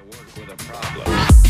[0.00, 1.49] to work with a problem.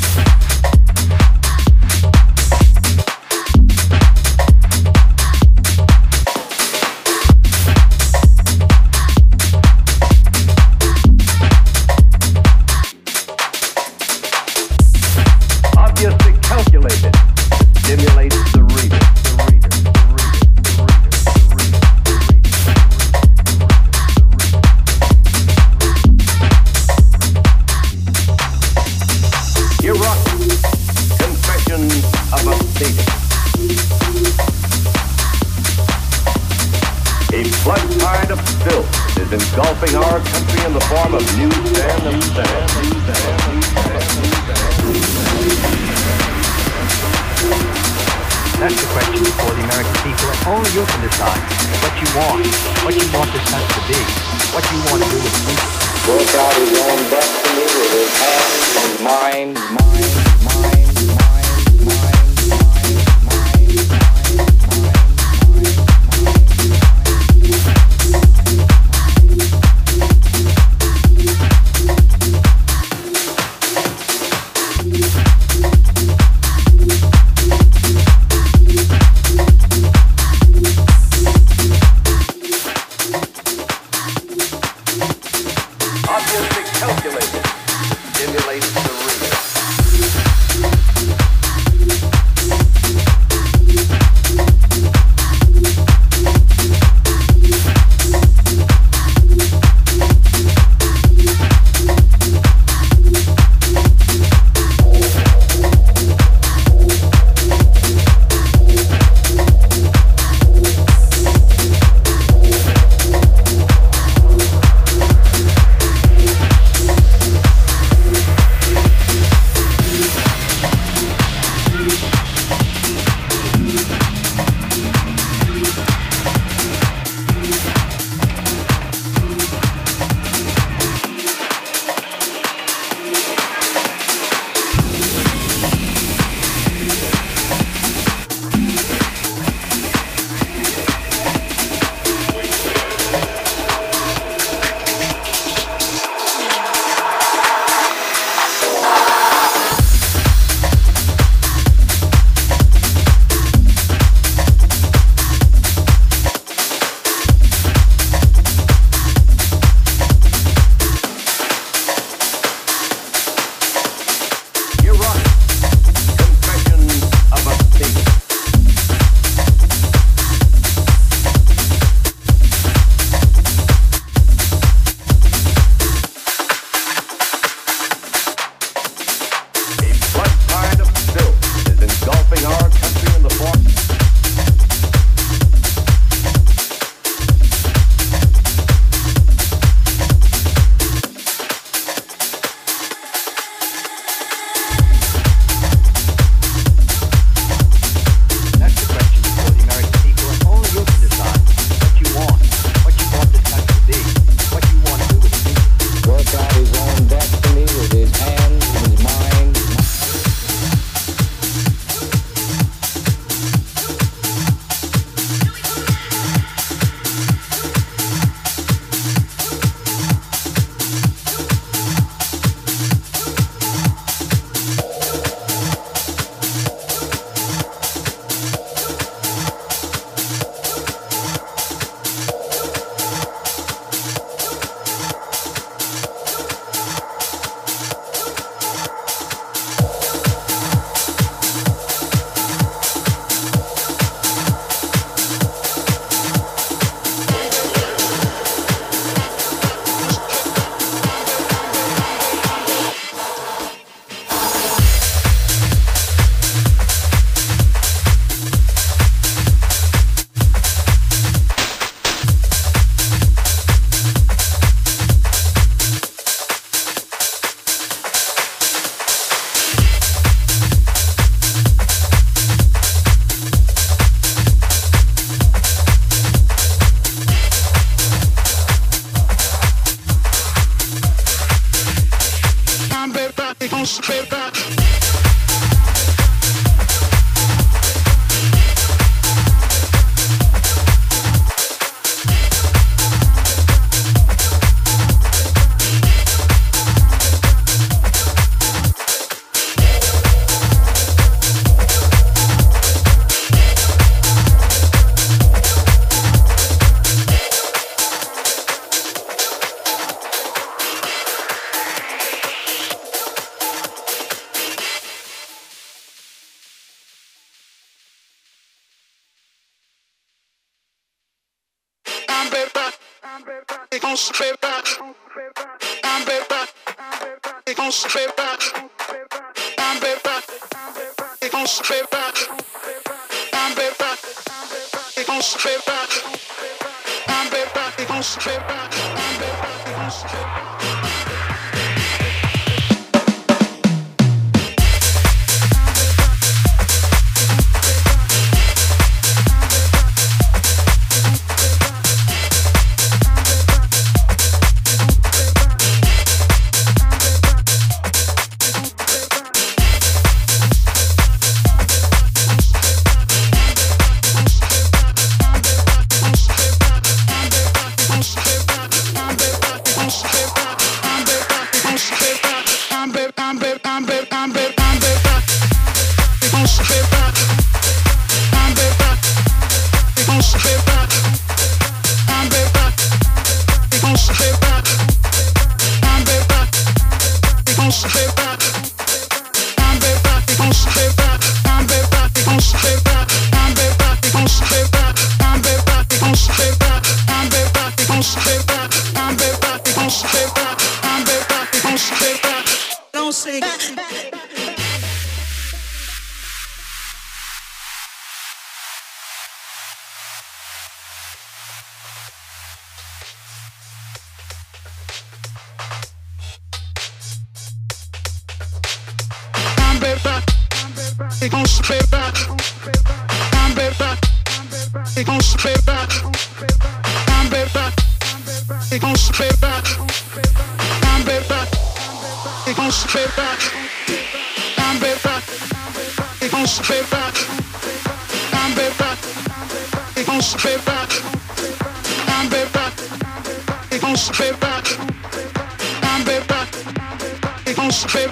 [283.83, 284.50] os pedaços.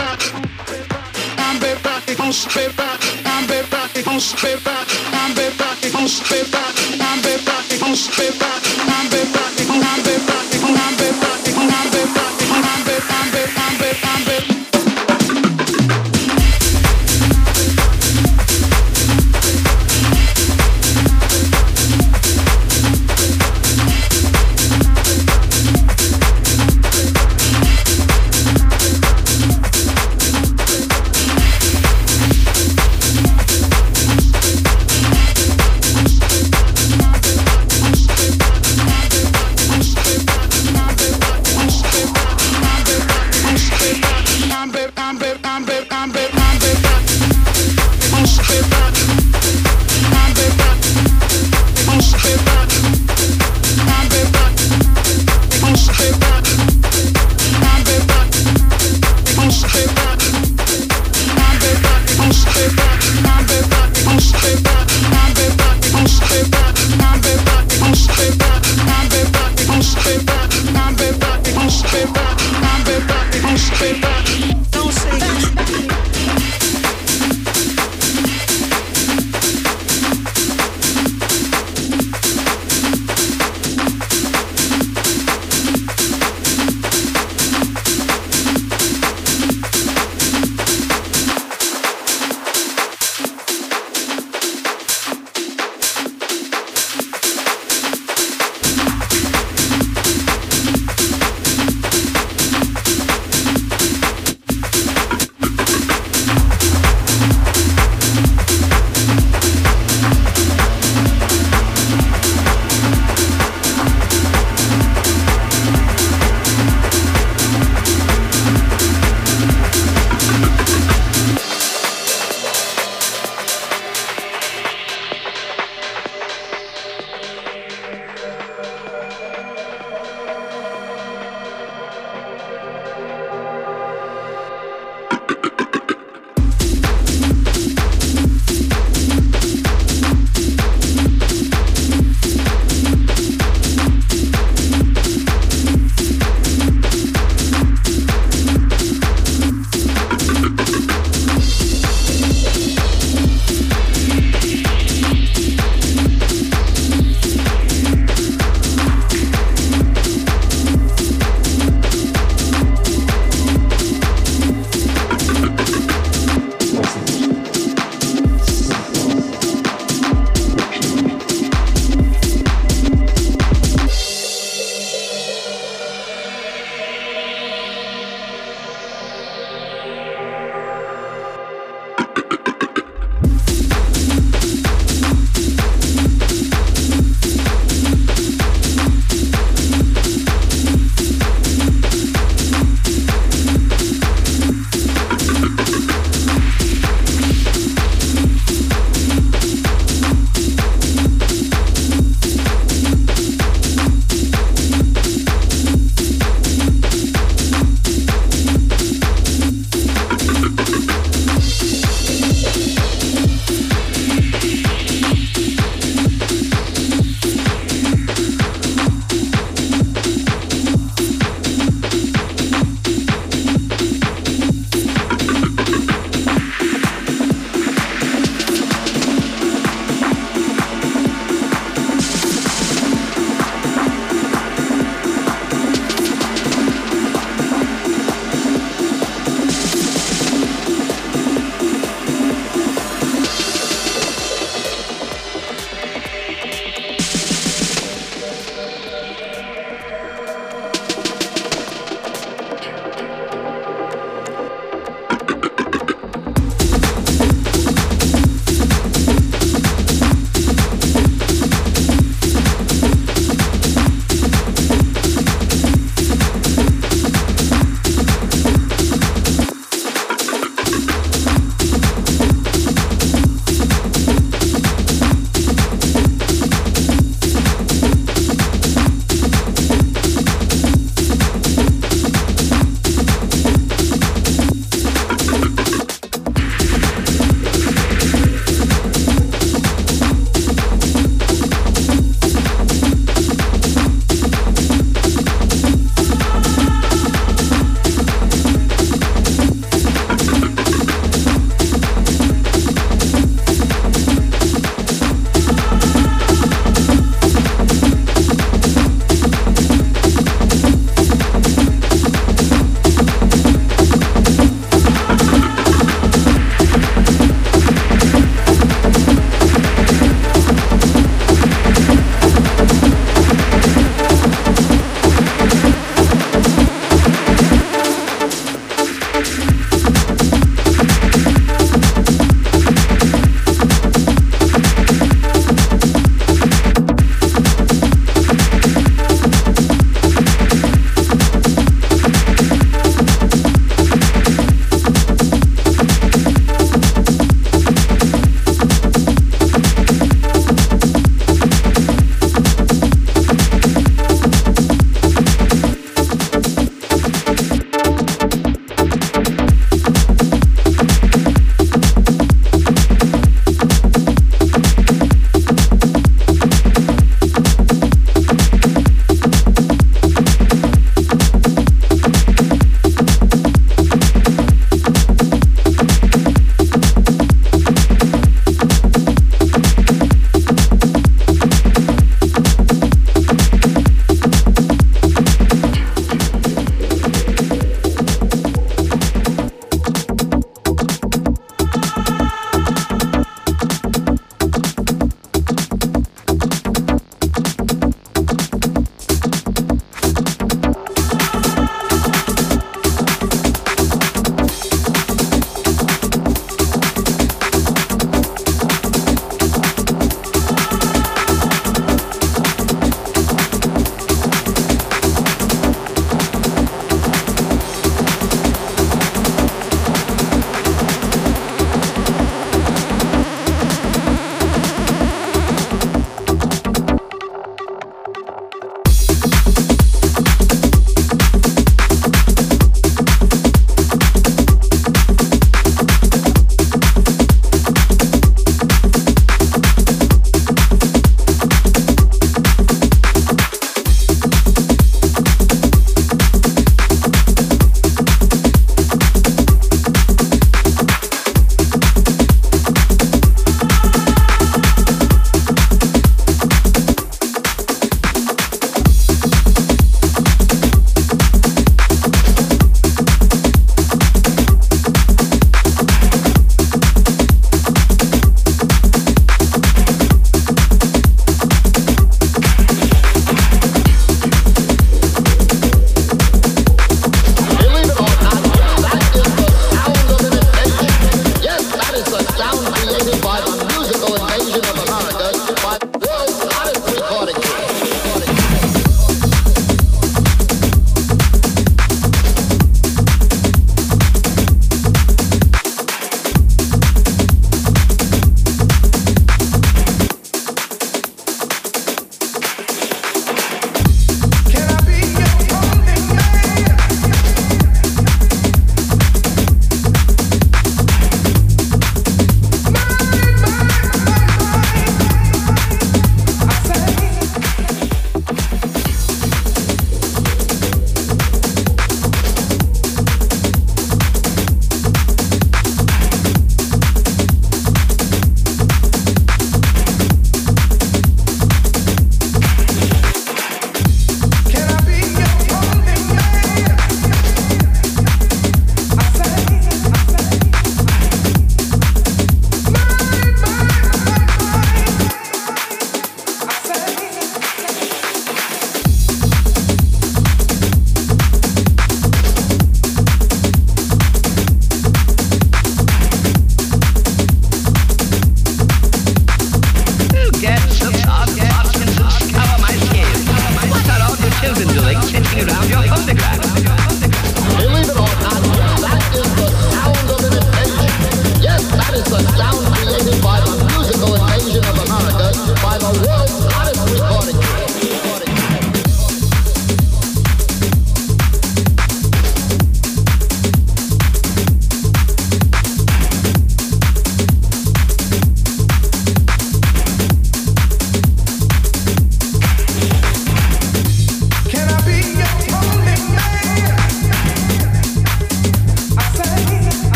[0.00, 0.49] Back.
[2.22, 2.32] I'm